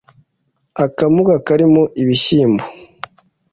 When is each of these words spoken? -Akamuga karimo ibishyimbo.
-Akamuga 0.83 1.33
karimo 1.47 1.81
ibishyimbo. 2.01 2.63